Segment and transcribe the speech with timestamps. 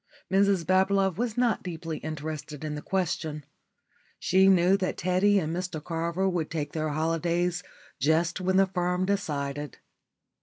[0.33, 3.45] Mrs Bablove was not deeply interested in the question.
[4.17, 7.61] She knew that Teddy and Mr Carter would take their holidays
[7.99, 9.77] just when the firm decided.